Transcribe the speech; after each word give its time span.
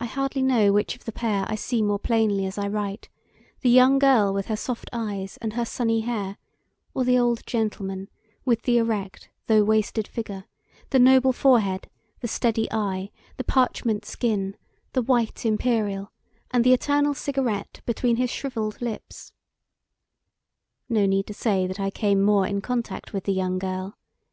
I 0.00 0.06
hardly 0.06 0.42
know 0.42 0.72
which 0.72 0.96
of 0.96 1.04
the 1.04 1.12
pair 1.12 1.44
I 1.48 1.54
see 1.54 1.82
more 1.82 2.00
plainly 2.00 2.46
as 2.46 2.58
I 2.58 2.66
write 2.66 3.08
the 3.60 3.70
young 3.70 4.00
girl 4.00 4.34
with 4.34 4.46
her 4.46 4.56
soft 4.56 4.90
eyes 4.92 5.36
and 5.36 5.52
her 5.52 5.64
sunny 5.64 6.00
hair, 6.00 6.36
or 6.94 7.04
the 7.04 7.16
old 7.16 7.46
gentleman 7.46 8.08
with 8.44 8.62
the 8.62 8.76
erect 8.78 9.30
though 9.46 9.62
wasted 9.62 10.08
figure, 10.08 10.46
the 10.90 10.98
noble 10.98 11.32
forehead, 11.32 11.88
the 12.22 12.26
steady 12.26 12.66
eye, 12.72 13.12
the 13.36 13.44
parchment 13.44 14.04
skin, 14.04 14.56
the 14.94 15.02
white 15.02 15.46
imperial, 15.46 16.10
and 16.50 16.64
the 16.64 16.72
eternal 16.72 17.14
cigarette 17.14 17.82
between 17.86 18.16
his 18.16 18.30
shrivelled 18.30 18.82
lips. 18.82 19.30
No 20.88 21.06
need 21.06 21.28
to 21.28 21.34
say 21.34 21.68
that 21.68 21.78
I 21.78 21.90
came 21.90 22.20
more 22.20 22.48
in 22.48 22.60
contact 22.60 23.12
with 23.12 23.22
the 23.26 23.32
young 23.32 23.60
girl. 23.60 23.96